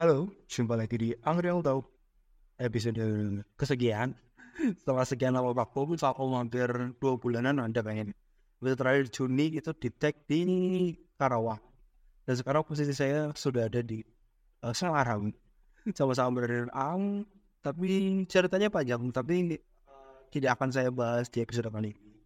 [0.00, 1.84] Halo, jumpa lagi di Unreal Talk
[2.56, 3.04] episode
[3.52, 4.16] kesekian.
[4.80, 8.16] Setelah sekian lama waktu, aku hampir dua bulanan ada pengen.
[8.64, 10.40] Episode terakhir Juni itu di tag di
[11.20, 11.60] Karawang.
[12.24, 14.00] Dan sekarang posisi saya sudah ada di
[14.64, 15.36] uh, Semarang.
[15.92, 17.28] Sama-sama berada di Ang,
[17.60, 22.24] tapi ceritanya panjang, tapi uh, tidak akan saya bahas di episode kali ini.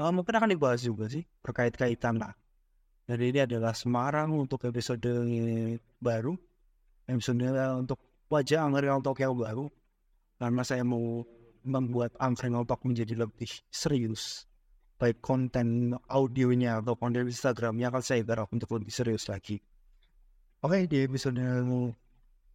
[0.00, 2.32] Uh, mungkin akan dibahas juga sih, berkait-kaitan lah.
[3.04, 5.04] Jadi ini adalah Semarang untuk episode
[6.00, 6.40] baru
[7.10, 7.42] episode
[7.74, 7.98] untuk
[8.30, 9.66] wajah Unreal Talk yang baru
[10.38, 11.26] karena saya mau
[11.66, 14.46] membuat Unreal Talk menjadi lebih serius.
[15.00, 19.58] Baik konten audionya atau konten Instagramnya akan saya garap untuk lebih serius lagi.
[20.60, 21.40] Oke di episode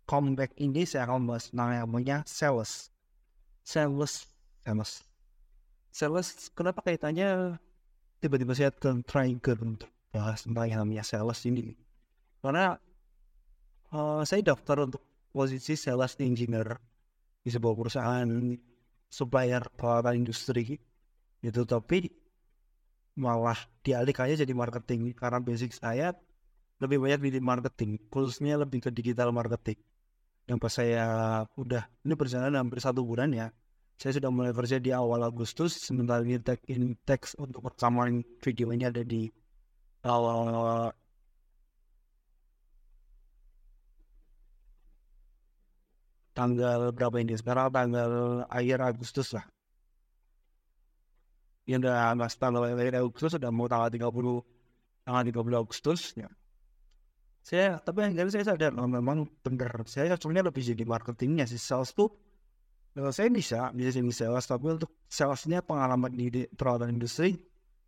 [0.05, 2.93] comeback ini saya akan membahas namanya sales.
[3.65, 4.29] Sales
[4.65, 5.01] sales.
[5.89, 7.57] Sales kenapa kaitannya?
[8.21, 8.69] Tiba-tiba saya
[9.05, 11.77] trigger untuk bahas tentang yang namanya sales ini.
[12.41, 12.77] Karena
[13.91, 16.79] uh, saya daftar untuk posisi sales engineer
[17.43, 18.29] di sebuah perusahaan
[19.11, 20.79] supplier peralatan industri.
[21.43, 22.09] Itu tapi
[23.19, 25.13] malah dialihkannya jadi marketing.
[25.13, 26.15] Karena basic saya
[26.81, 29.77] lebih banyak di marketing khususnya lebih ke digital marketing.
[30.45, 31.05] Yang pas saya
[31.57, 33.49] udah ini berjalan hampir satu bulan ya
[33.95, 38.75] saya sudah mulai kerja di awal Agustus sementara ini tag in teks untuk rekaman video
[38.75, 39.31] ini ada di
[40.03, 40.91] awal
[46.35, 47.39] tanggal berapa ini?
[47.39, 49.47] Sekarang tanggal akhir Agustus lah.
[51.65, 54.11] Yang udah mas tanggal akhir Agustus sudah mau tanggal 30
[55.07, 56.29] tanggal 30 Agustus ya.
[57.41, 61.57] Saya tapi akhirnya saya sadar oh, memang benar saya sebenarnya lebih jadi marketingnya sih.
[61.57, 62.11] Sales tuh
[62.95, 67.35] kalau saya bisa bisa jadi sales tapi untuk salesnya pengalaman di peralatan industri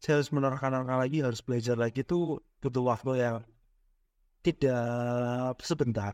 [0.03, 3.35] saya harus menerapkan lagi harus belajar lagi itu butuh waktu yang
[4.43, 6.13] tidak sebentar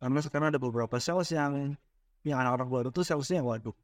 [0.00, 1.76] karena sekarang ada beberapa sales yang
[2.24, 3.76] yang anak-anak baru tuh salesnya waduh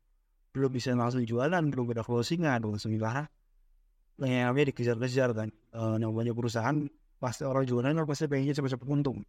[0.56, 3.28] belum bisa langsung jualan belum ada closingan belum sembilan
[4.24, 6.88] yang namanya dikejar-kejar kan e, namanya perusahaan
[7.20, 9.20] pasti orang jualan orang pasti pengennya cepat-cepat untung.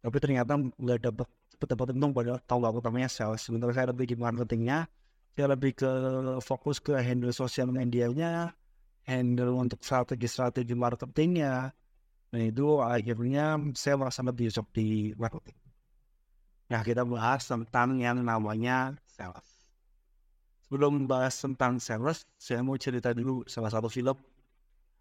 [0.00, 1.28] Tapi ternyata nggak dapat
[1.60, 3.42] dapat untung pada tahu aku namanya sales.
[3.42, 4.86] Sebentar saya lebih di marketingnya
[5.34, 5.90] saya lebih ke
[6.42, 8.54] fokus ke handle sosial media-nya
[9.06, 11.74] handle untuk strategi-strategi marketingnya.
[12.30, 15.59] Nah itu akhirnya saya merasa lebih cocok di marketing
[16.70, 19.42] Nah, kita bahas tentang yang namanya sales.
[20.70, 24.14] Sebelum membahas tentang sales, saya mau cerita dulu salah satu film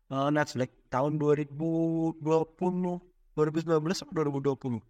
[0.09, 4.81] uh, Netflix tahun 2020, 2019 atau 2020.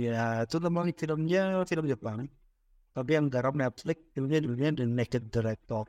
[0.00, 2.24] Ya, itu memang filmnya film Jepang.
[2.96, 5.84] Tapi yang garap Netflix, filmnya dulunya The Naked Director.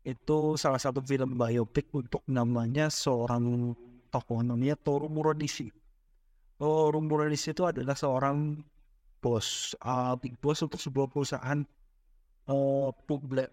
[0.00, 3.76] Itu salah satu film biopic untuk namanya seorang
[4.08, 5.68] tokoh namanya Toru Muronishi.
[6.56, 8.64] Toru Muronishi itu adalah seorang
[9.24, 11.64] bos uh, big boss untuk sebuah perusahaan
[12.52, 13.48] uh, publik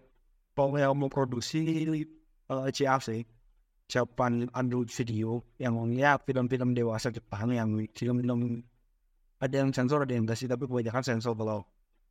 [0.52, 1.64] yang memproduksi
[2.52, 3.24] uh, CAC
[3.88, 8.60] Japan Android Video yang ya film-film dewasa Jepang yang film-film
[9.40, 11.64] ada yang sensor ada yang enggak sih tapi kebanyakan sensor kalau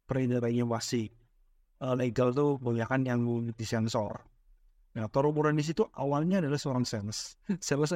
[0.09, 1.13] peredarannya masih
[1.85, 3.21] uh, legal tuh kebanyakan yang
[3.53, 4.25] disensor
[4.91, 7.95] Nah, Toro Muranis itu awalnya adalah seorang sales, sales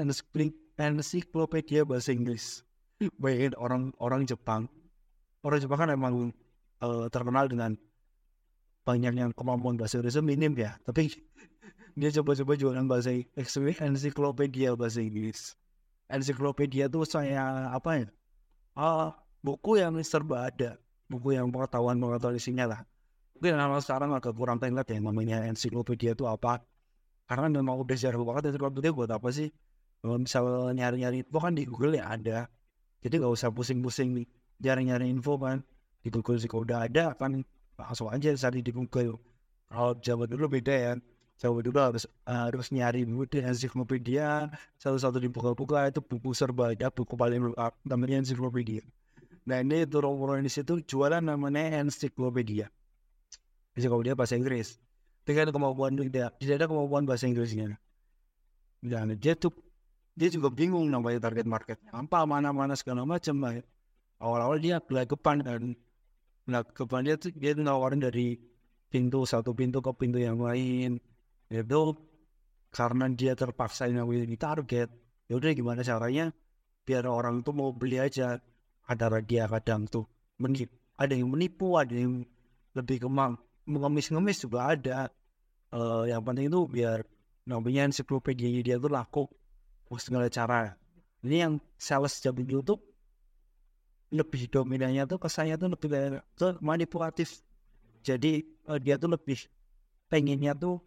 [0.80, 2.64] encyclopedia bahasa Inggris.
[3.20, 4.72] Bayangin orang orang Jepang
[5.46, 6.14] orang Jepang kan emang
[6.82, 7.78] uh, terkenal dengan
[8.82, 10.82] banyak yang kemampuan bahasa Inggris minim ya.
[10.82, 11.14] Tapi
[12.00, 13.14] dia coba-coba jualan bahasa
[13.86, 15.54] ensiklopedia bahasa Inggris.
[16.10, 18.08] Ensiklopedia tuh saya apa ya
[18.78, 19.14] uh,
[19.46, 20.82] buku yang serba ada.
[21.06, 22.82] Buku yang pengetahuan pengetahuan isinya lah.
[23.38, 26.66] Mungkin nama sekarang agak kurang tengok ya namanya ensiklopedia itu apa.
[27.30, 29.54] Karena memang udah jarang banget ensiklopedia buat apa sih?
[30.02, 32.50] Kalau misalnya nyari-nyari itu kan di Google ya ada.
[33.02, 34.26] Jadi nggak usah pusing-pusing nih
[34.62, 35.64] jarang nyari info kan.
[36.06, 37.42] Di Google sih kalau udah ada kan
[37.76, 39.18] langsung aja cari di Google.
[39.68, 40.94] Kalau Jawa dulu beda ya.
[41.36, 44.48] Jawa dulu harus harus nyari dulu di ensiklopedia.
[44.80, 47.52] Satu-satu dibuka-buka itu buku serba ada buku paling
[47.84, 48.86] namanya ensiklopedia.
[49.46, 52.72] Nah ini orang di situ jualan namanya ensiklopedia.
[53.76, 54.80] Ensiklopedia bahasa Inggris.
[55.26, 57.76] Dengan kemampuan tidak tidak ada kemampuan bahasa Inggrisnya.
[58.80, 59.52] Dan dia tuh
[60.16, 63.60] dia juga bingung namanya target marketnya apa mana-mana segala macam lah
[64.20, 65.62] awal-awal dia gelagapan dan
[66.48, 68.38] gelagapan dia tuh dia nawarin dari
[68.88, 71.02] pintu satu pintu ke pintu yang lain
[71.52, 71.82] itu
[72.72, 74.90] karena dia terpaksa di target
[75.28, 76.32] ya udah gimana caranya?
[76.86, 78.38] Biar orang tuh mau beli aja
[78.86, 80.06] ada dia kadang tuh
[80.38, 82.22] menipu ada yang menipu ada yang
[82.78, 83.36] lebih kemang
[83.66, 85.10] mengemis-ngemis juga ada.
[85.74, 87.04] Uh, yang penting itu biar
[87.50, 89.26] namanya ensiklopedia dia tuh laku
[89.98, 90.78] segala cara.
[91.26, 92.95] Ini yang sales jadi YouTube
[94.14, 97.42] lebih dominannya tuh kesannya tuh lebih ke manipulatif.
[98.06, 99.50] Jadi uh, dia tuh lebih
[100.10, 100.78] pengennya tuh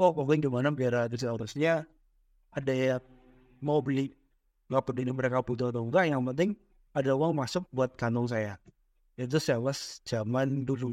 [0.00, 1.84] oh pokoknya gimana biar ada harusnya
[2.52, 3.04] ada yang
[3.60, 4.12] mau beli
[4.68, 6.56] nggak peduli mereka butuh atau enggak yang penting
[6.96, 8.56] ada uang masuk buat kantong saya.
[9.16, 10.92] Itu sales zaman dulu.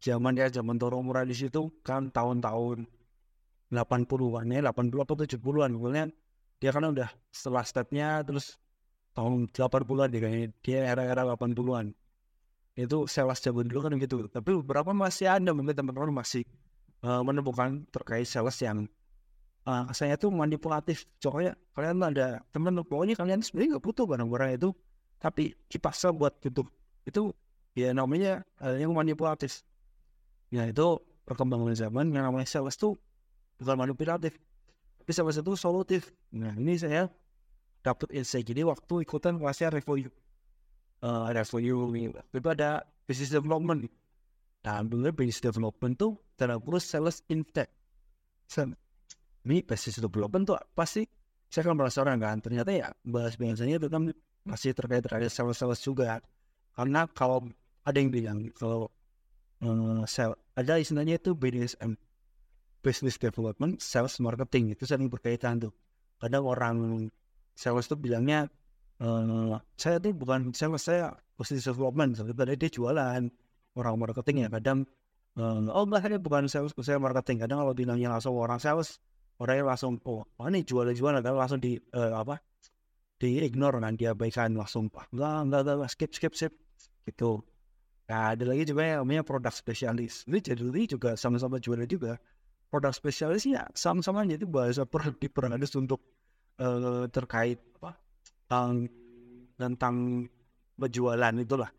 [0.00, 2.88] Zaman ya zaman Toro Murah di situ kan tahun-tahun
[3.68, 6.04] 80-an ya 80 atau 70-an pokoknya
[6.58, 8.58] dia kan udah setelah stepnya terus
[9.16, 10.48] tahun 80-an dia kayaknya.
[10.62, 11.94] Dia era-era 80-an
[12.78, 16.46] itu sales zaman dulu kan gitu tapi beberapa masih ada mungkin teman-teman masih
[17.04, 18.88] uh, menemukan terkait sales yang
[19.68, 21.04] uh, saya tuh manipulatif.
[21.20, 24.70] Pokoknya kalian ada teman pokoknya kalian sebenarnya nggak butuh barang-barang itu.
[25.20, 26.64] Tapi dipaksa buat butuh
[27.04, 27.36] itu
[27.76, 29.60] ya namanya uh, yang manipulatif.
[30.48, 30.98] Ya itu
[31.28, 32.96] perkembangan zaman yang namanya sales tuh
[33.60, 34.40] bukan manipulatif
[35.00, 36.14] tapi sales itu solutif.
[36.32, 37.10] Nah ini saya
[37.80, 38.44] dapat insight.
[38.44, 40.12] Jadi waktu ikutan kelasnya review
[41.04, 41.76] uh, review
[42.32, 43.88] itu ada business development.
[44.64, 47.72] Nah bener business development tuh terus sales intake
[49.46, 51.06] ini business development tuh apa sih?
[51.50, 54.12] Saya kan penasaran kan ternyata ya bahas biasanya itu kan
[54.46, 56.20] masih terkait terkait sales-sales juga.
[56.76, 57.48] Karena kalau
[57.82, 58.92] ada yang bilang kalau
[60.06, 61.96] sell, ada istilahnya itu BDSM
[62.80, 65.72] business development sales marketing itu saling berkaitan tuh.
[66.20, 66.76] Kadang orang
[67.54, 68.48] sales tuh bilangnya
[69.02, 73.22] uh, saya tuh bukan sales saya business development sebenarnya dia jualan
[73.78, 74.84] orang marketing ya kadang
[75.38, 78.98] uh, oh enggak saya bukan sales saya marketing kadang kalau bilangnya langsung orang sales
[79.40, 82.42] orangnya langsung oh ini jualan jualan kan langsung di uh, apa
[83.20, 86.52] di ignore kan diabaikan langsung enggak enggak enggak skip skip skip
[87.08, 87.44] gitu
[88.10, 90.26] Nah, ada lagi juga yang namanya produk spesialis.
[90.26, 92.18] Ini jadi juga sama-sama jualan juga.
[92.66, 96.02] Produk spesialis ya sama-sama jadi bahasa per diperhalus untuk
[96.60, 97.96] uh, terkait apa
[98.44, 98.72] tentang
[99.56, 99.96] tentang
[100.76, 101.70] penjualan itulah.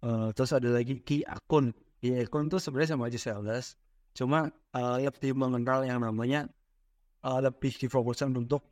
[0.00, 1.72] Uh, terus ada lagi key akun.
[2.02, 3.78] Key akun itu sebenarnya sama aja sales.
[4.12, 6.50] Cuma uh, lebih mengenal yang namanya
[7.22, 8.66] uh, lebih difokuskan untuk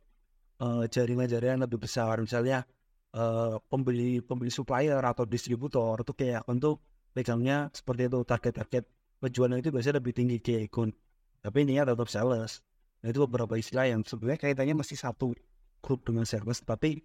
[0.91, 2.19] jaringan-jaringan uh, lebih besar.
[2.19, 2.67] Misalnya
[3.15, 8.83] uh, pembeli pembeli supplier atau distributor itu kayak untuk pegangnya seperti itu target-target
[9.17, 10.93] penjualan itu biasanya lebih tinggi ke akun
[11.41, 12.61] tapi ini tetap sales
[13.01, 15.31] nah, itu beberapa istilah yang sebenarnya kaitannya masih satu
[15.79, 16.99] grup dengan sales tapi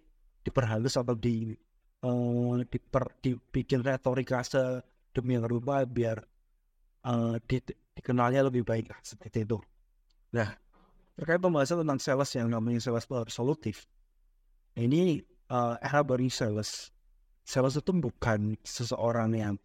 [0.45, 1.55] diperhalus atau di
[2.05, 6.21] uh, diper, dibikin retorika sedemikian rupa biar
[7.07, 7.63] uh, di,
[7.95, 9.57] dikenalnya lebih baik seperti itu.
[10.35, 10.51] Nah
[11.15, 13.87] terkait pembahasan tentang sales yang namanya sales solutif
[14.75, 16.91] ini uh, era baru sales
[17.47, 19.55] sales itu bukan seseorang yang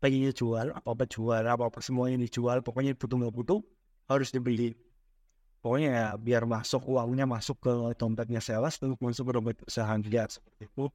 [0.00, 3.60] pengen jual apa apa jual apa apa semuanya dijual pokoknya butuh nggak butuh
[4.08, 4.72] harus dibeli
[5.66, 10.30] pokoknya ya biar masuk uangnya masuk ke dompetnya sales untuk masuk ke dompet usaha dia
[10.30, 10.86] seperti itu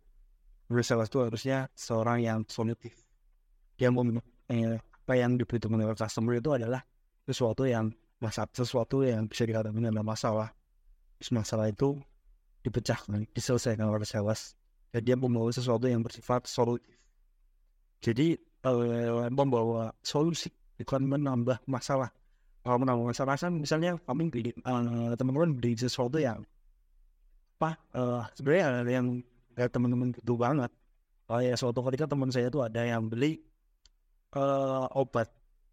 [0.72, 2.96] Terus sales itu harusnya seorang yang solutif
[3.76, 4.08] dia mau
[4.48, 6.80] eh, apa yang diperhitungkan oleh customer itu adalah
[7.28, 7.92] sesuatu yang
[8.24, 10.50] masa sesuatu yang bisa dikatakan adalah masalah
[11.30, 12.00] masalah itu
[12.66, 14.58] dipecahkan, diselesaikan oleh sales.
[14.90, 16.98] Dan dia membawa sesuatu yang bersifat solutif.
[18.02, 18.36] Jadi
[18.66, 20.50] uh, membawa solusi
[20.82, 22.10] bukan menambah masalah.
[22.62, 26.46] Kalau menambah masalah kan misalnya kami beli uh, teman-teman beli sesuatu yang
[27.58, 29.08] apa uh, sebenarnya ada yang
[29.58, 30.72] ya, teman-teman butuh banget.
[31.32, 33.42] Oh ya suatu ketika teman saya itu ada yang beli
[34.38, 35.32] uh, obat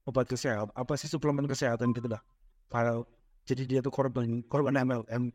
[0.08, 2.24] obat kesehatan apa sih suplemen kesehatan gitu lah.
[2.72, 3.04] Kalau
[3.48, 5.32] jadi dia tuh korban korban MLM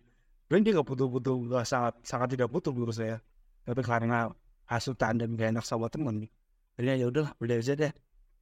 [0.54, 3.18] dan dia gak butuh-butuh gak sangat sangat tidak butuh menurut saya
[3.66, 4.30] tapi karena
[4.70, 6.30] hasutan dan gak enak sama temen
[6.78, 7.94] jadi ya udahlah beli aja deh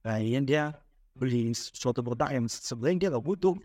[0.04, 0.76] nah ini dia
[1.12, 3.56] beli suatu produk yang sebenarnya dia gak butuh.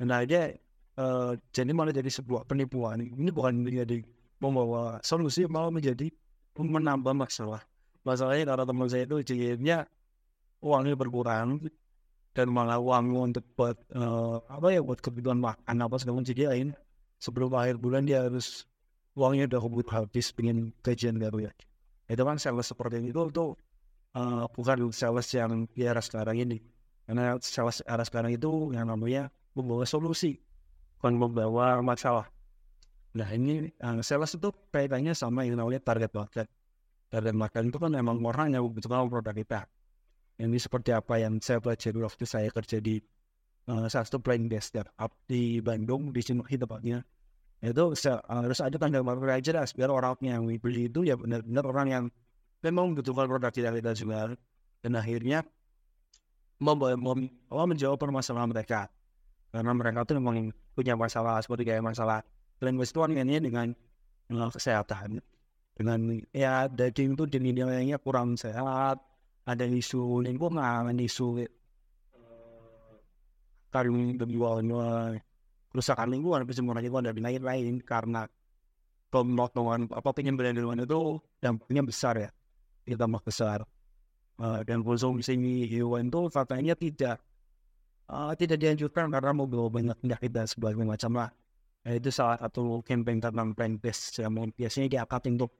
[0.00, 0.58] Dan akhirnya
[0.98, 3.02] uh, jadi malah jadi sebuah penipuan.
[3.02, 4.02] Ini bukan menjadi
[4.42, 6.10] membawa solusi malah menjadi
[6.58, 7.62] menambah masalah.
[8.04, 9.88] Masalahnya karena teman saya itu jadinya
[10.60, 11.64] uangnya berkurang
[12.34, 16.42] dan malah uang untuk buat uh, apa ya buat kebutuhan makan apa segala macam jadi
[16.52, 16.68] lain.
[17.22, 18.68] Sebelum akhir bulan dia harus
[19.16, 21.52] uangnya udah kebut habis pengen gajian baru ya.
[22.10, 23.44] Itu kan sales seperti itu itu
[24.18, 26.60] uh, bukan sales yang di era sekarang ini
[27.04, 30.40] karena sales era sekarang itu yang namanya membawa solusi
[30.98, 32.26] bukan membawa masalah.
[33.14, 36.46] Nah ini uh, sales itu kaitannya sama yang namanya target market.
[37.12, 39.60] Target market itu kan memang orang yang membutuhkan produk kita.
[40.40, 42.98] Ini seperti apa yang saya pelajari waktu saya kerja di
[43.70, 47.06] uh, satu playing desk up di Bandung di Cimahi tempatnya
[47.64, 47.96] itu
[48.28, 52.04] harus ada tanda market yang jelas biar orangnya yang beli itu ya benar-benar orang yang
[52.60, 54.28] memang membutuhkan produk tidak kita jual.
[54.84, 55.44] Dan akhirnya
[56.60, 58.90] mem, menjawab permasalahan mereka.
[59.54, 62.26] Karena mereka tuh memang punya masalah seperti kayak masalah
[62.58, 63.70] selain itu ini dengan
[64.34, 65.22] uh, kesehatan.
[65.74, 69.02] Dengan ya daging itu dinilainya kurang sehat
[69.44, 71.50] ada isu lingkungan isu eh,
[73.74, 74.62] karung penjualan
[75.74, 77.82] kerusakan lingkungan pencemaran lingkungan dan lain-lain.
[77.82, 78.22] Karena
[79.10, 82.30] pemotongan apa penyembelihan hewan itu dampaknya besar ya
[82.98, 83.62] tambah besar
[84.40, 85.34] uh, dan konsumsi
[85.68, 87.20] hewan itu faktanya tidak
[88.08, 91.30] uh, tidak dianjurkan karena membawa banyak penyakit dan sebagainya macam lah
[91.84, 95.50] nah, itu salah satu campaign tentang plant based yang biasanya diangkat untuk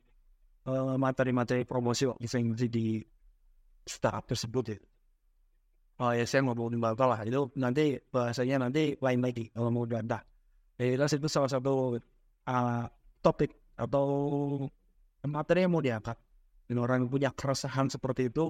[0.68, 3.00] uh, materi-materi promosi event di
[3.84, 4.78] startup tersebut ya.
[6.02, 10.18] Oh ya saya ngomongin bakal lah itu nanti bahasanya nanti lain lagi kalau mau data.
[10.74, 11.94] Jadi itu salah satu
[12.50, 12.84] uh,
[13.22, 14.06] topik atau
[15.22, 16.18] materi yang mau diangkat.
[16.64, 18.48] Dan orang punya keresahan seperti itu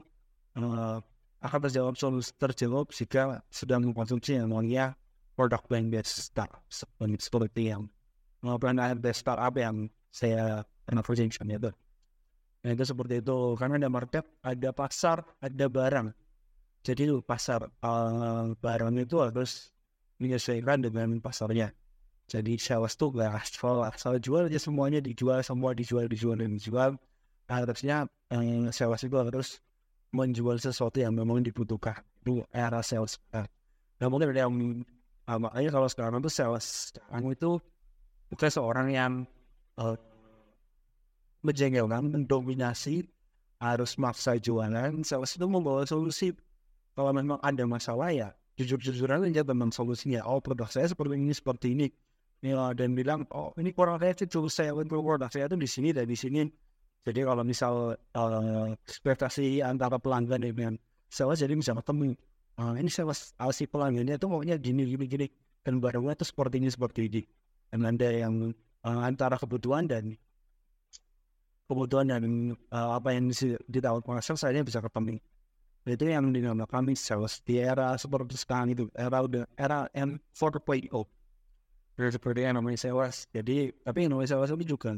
[0.59, 0.99] uh,
[1.45, 1.95] akan terjawab
[2.41, 4.97] terjawab jika sedang mengkonsumsi yang namanya
[5.37, 6.63] produk brand based startup
[7.21, 7.91] seperti yang
[8.47, 11.71] uh, brand based startup yang saya pernah perjelaskan itu.
[12.65, 16.09] Nah itu seperti itu karena ada market, ada pasar, ada barang.
[16.85, 19.73] Jadi itu pasar uh, barang itu harus
[20.17, 21.73] menyesuaikan dengan pasarnya.
[22.25, 26.97] Jadi sales tuh gak asal asal jual aja semuanya dijual semua dijual dijual dijual.
[27.45, 29.61] Harusnya uh, sales itu harus
[30.15, 31.99] menjual sesuatu yang memang dibutuhkan.
[32.23, 33.19] Itu era sales.
[33.35, 34.55] Nah, mungkin ada yang
[35.27, 37.59] uh, makanya kalau sekarang tuh sales sekarang itu
[38.31, 39.13] bukan seorang yang
[39.77, 39.99] uh,
[41.45, 43.05] menjengkelkan, mendominasi,
[43.61, 46.33] harus maksa jualan, sales itu membawa solusi.
[46.95, 50.23] Kalau memang ada masalah ya, jujur-jujuran aja tentang solusinya.
[50.25, 51.87] Oh produk saya seperti ini, seperti ini.
[52.45, 55.89] Ya, dan bilang, oh ini kurang efektif, coba saya untuk produk saya itu di sini
[55.97, 56.45] dan di sini.
[57.05, 60.75] Jadi kalau misal uh, ekspektasi antara pelanggan dengan
[61.13, 62.17] sales jadi bisa ketemu.
[62.57, 65.27] Uh, ini sales uh, si pelanggannya itu maunya gini, gini, gini.
[65.65, 67.23] Dan barangnya itu seperti ini, seperti ini.
[67.69, 70.17] Dan ada yang uh, antara kebutuhan dan
[71.69, 72.23] kebutuhan dan
[72.73, 73.33] uh, apa yang
[73.69, 75.21] ditawarkan pasar saya bisa ketemu
[75.85, 79.21] itu yang dinamakan sales di era seperti sekarang itu era
[79.61, 80.89] era M 4.0
[82.09, 84.97] seperti yang namanya sales jadi tapi yang namanya sales itu juga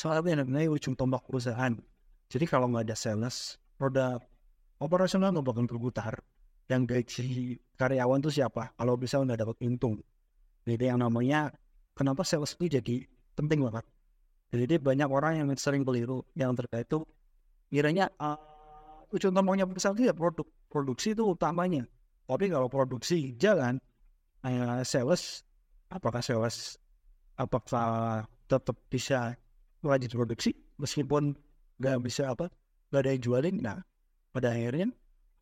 [0.00, 1.76] yang namanya ujung tombak perusahaan.
[2.32, 4.16] Jadi kalau nggak ada sales roda
[4.80, 6.14] operasional nggak bakal berputar.
[6.70, 7.26] Yang gaji
[7.76, 8.72] karyawan itu siapa?
[8.78, 10.00] Kalau bisa udah dapat untung.
[10.64, 11.52] Jadi yang namanya
[11.92, 13.04] kenapa sales itu jadi
[13.36, 13.84] penting banget?
[14.52, 16.24] Jadi banyak orang yang sering keliru.
[16.32, 17.04] Yang terkait itu
[17.68, 20.48] kiranya uh, ujung tombaknya besar itu ya produk.
[20.72, 21.84] Produksi itu utamanya.
[22.24, 23.76] Tapi kalau produksi jalan,
[24.46, 25.44] uh, sales
[25.92, 26.80] apakah sales
[27.36, 29.36] apakah tetap bisa
[29.82, 31.34] lanjut produksi meskipun
[31.82, 32.46] nggak bisa apa
[32.90, 33.56] nggak ada yang jualin.
[33.58, 33.78] Nah
[34.30, 34.90] pada akhirnya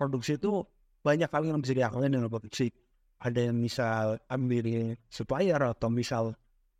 [0.00, 0.64] produksi itu
[1.04, 2.73] banyak kali yang bisa diakalin dengan produksi.
[3.20, 6.32] Ada yang misal ambil supplier atau misal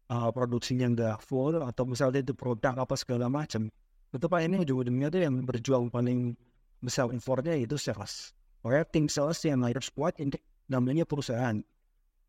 [0.09, 3.69] uh, produksinya nggak full atau misalnya itu produk apa segala macam.
[4.11, 6.35] Itu pak ini ujung-ujungnya tuh yang berjuang paling
[6.81, 8.33] besar importnya itu sales.
[8.64, 10.37] Oke, tim sales yang harus kuat ini
[10.67, 11.61] namanya perusahaan.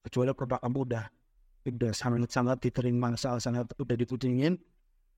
[0.03, 1.05] Kecuali produk kamu udah
[1.93, 4.57] sangat sangat diterima sangat sangat udah diputingin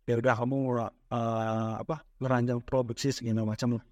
[0.03, 3.86] ya udah kamu uh, apa merancang produksi segala macam lah.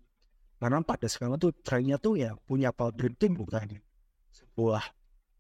[0.62, 3.82] Karena pada sekarang tuh trennya tuh ya punya pabrik tim bukan
[4.30, 4.84] sebuah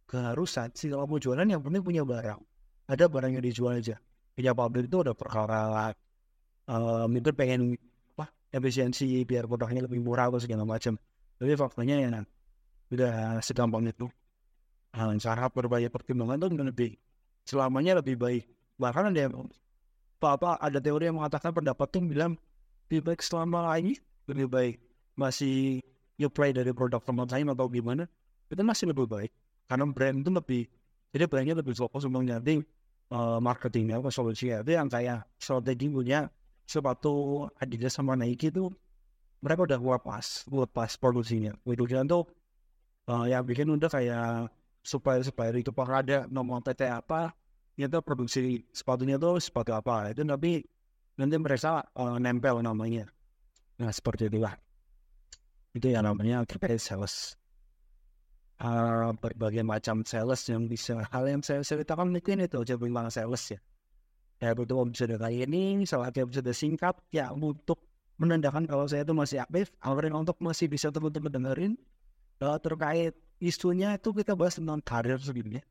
[0.09, 0.73] keharusan.
[0.73, 2.41] Sih kalau mau jualan yang penting punya barang.
[2.89, 4.01] Ada barang yang dijual aja.
[4.33, 5.93] Punya pabrik itu ada perkara
[6.65, 7.77] um, itu pengen
[8.17, 10.97] apa efisiensi biar produknya lebih murah atau segala macam.
[11.37, 12.25] Tapi faktanya ya nah,
[12.89, 13.13] udah
[13.45, 14.09] segampang itu.
[14.91, 16.91] Nah, cara berbagai pertimbangan itu lebih
[17.45, 18.43] selamanya lebih baik.
[18.75, 19.33] Bahkan ada yang
[20.27, 22.37] apa, ada teori yang mengatakan pendapat tuh bilang
[22.87, 23.95] lebih baik selama ini
[24.27, 24.75] lebih baik
[25.15, 25.79] masih
[26.19, 28.05] you play dari produk teman lain atau gimana
[28.51, 29.31] itu masih lebih baik.
[29.65, 30.61] Karena brand itu lebih
[31.11, 32.63] jadi brandnya lebih fokus untuk nyari
[33.11, 34.63] uh, marketingnya apa solusinya.
[34.63, 36.27] Itu yang kayak strategi punya
[36.67, 38.71] sepatu Adidas sama Nike itu
[39.41, 41.55] mereka udah buat pas produksinya.
[41.63, 42.23] Produksinya tuh
[43.07, 44.51] uh, yang bikin udah kayak
[44.81, 47.33] supaya supaya itu ada nomor PT apa
[47.79, 50.61] itu produksi sepatunya tuh sepatu apa itu tapi
[51.17, 53.07] nanti mereka uh, nempel namanya
[53.79, 54.53] nah seperti itulah
[55.71, 57.39] itu yang namanya terkait sales
[58.61, 60.45] uh, berbagai macam sales.
[60.45, 63.59] Yang bisa hal yang saya ceritakan mungkin itu aja bilang sales ya
[64.41, 67.77] ya butuh episode kali ini salah episode singkat ya untuk
[68.17, 71.73] menandakan kalau saya itu masih aktif akhirnya untuk masih bisa teman-teman dengerin
[72.41, 75.61] uh, terkait isunya itu kita bahas tentang karir sebelumnya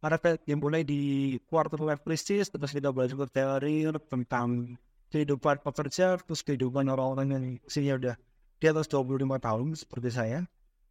[0.00, 0.16] ada
[0.48, 4.76] yang mulai di quarter life crisis terus kita juga teori tentang
[5.12, 8.16] kehidupan pekerja terus kehidupan orang-orang yang sini udah
[8.60, 10.40] di atas 25 tahun seperti saya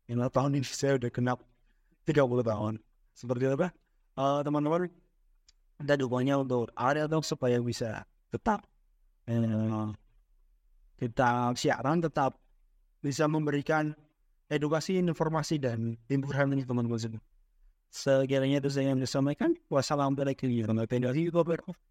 [0.10, 1.38] yang tahun ini saya udah kenal
[2.10, 2.74] 30 tahun.
[3.14, 3.70] Seperti apa?
[4.18, 4.90] Uh, teman-teman,
[5.78, 8.66] ada dukungannya untuk ada dong supaya bisa tetap
[9.30, 9.88] eh,
[10.98, 12.36] kita siaran tetap
[13.00, 13.94] bisa memberikan
[14.50, 17.22] edukasi, informasi dan hiburan ini teman-teman semua.
[17.90, 19.58] Sekiranya itu saya yang bisa sampaikan.
[19.68, 21.89] Wassalamualaikum warahmatullahi wabarakatuh.